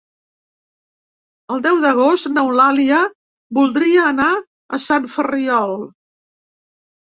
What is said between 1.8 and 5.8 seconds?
d'agost n'Eulàlia voldria anar a Sant Ferriol.